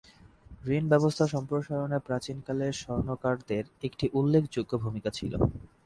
ঋণ 0.67 0.83
ব্যবস্থা 0.89 1.25
সম্প্রসারণে 1.27 1.97
প্রাচীনকালে 1.99 2.67
স্বর্ণকারদের 2.73 3.63
একটি 3.83 4.05
উল্লেখযোগ্য 4.13 4.71
ভূমিকা 4.77 5.09
ছিল। 5.17 5.33